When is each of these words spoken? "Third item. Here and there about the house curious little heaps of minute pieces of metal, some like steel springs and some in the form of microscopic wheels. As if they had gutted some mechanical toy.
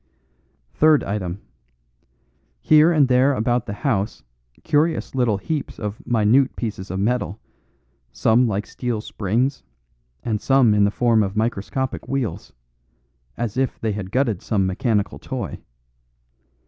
"Third 0.73 1.03
item. 1.03 1.41
Here 2.63 2.91
and 2.91 3.07
there 3.07 3.35
about 3.35 3.67
the 3.67 3.73
house 3.85 4.23
curious 4.63 5.13
little 5.13 5.37
heaps 5.37 5.77
of 5.77 6.01
minute 6.07 6.55
pieces 6.55 6.89
of 6.89 6.99
metal, 6.99 7.39
some 8.11 8.47
like 8.47 8.65
steel 8.65 9.01
springs 9.01 9.61
and 10.23 10.41
some 10.41 10.73
in 10.73 10.85
the 10.85 10.89
form 10.89 11.21
of 11.21 11.37
microscopic 11.37 12.07
wheels. 12.07 12.51
As 13.37 13.57
if 13.57 13.79
they 13.79 13.91
had 13.91 14.09
gutted 14.09 14.41
some 14.41 14.65
mechanical 14.65 15.19
toy. 15.19 15.59